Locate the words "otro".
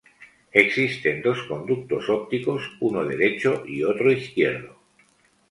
3.83-4.11